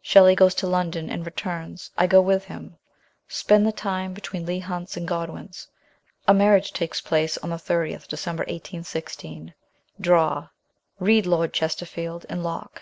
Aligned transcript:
Shelley 0.00 0.34
goes 0.34 0.54
to 0.54 0.66
London, 0.66 1.10
and 1.10 1.26
returns; 1.26 1.90
I 1.98 2.06
go 2.06 2.22
with 2.22 2.46
him; 2.46 2.78
spend 3.28 3.66
the 3.66 3.72
time 3.72 4.14
between 4.14 4.46
Leigh 4.46 4.58
Hunt's 4.60 4.96
and 4.96 5.06
Godwin's. 5.06 5.68
A 6.26 6.32
marriage 6.32 6.72
takes 6.72 7.02
place 7.02 7.36
on 7.36 7.50
the 7.50 7.56
30th 7.56 8.08
December 8.08 8.44
1816. 8.44 9.52
Draw. 10.00 10.48
Read 10.98 11.26
Lord 11.26 11.52
Chesterfield 11.52 12.24
and 12.30 12.42
Locke." 12.42 12.70